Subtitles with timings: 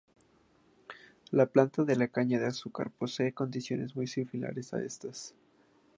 [1.29, 5.35] La planta de la caña de azúcar posee condiciones muy similares a estas.